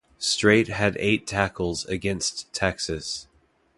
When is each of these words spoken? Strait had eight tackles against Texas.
Strait 0.17 0.67
had 0.69 0.97
eight 0.99 1.27
tackles 1.27 1.85
against 1.85 2.51
Texas. 2.53 3.27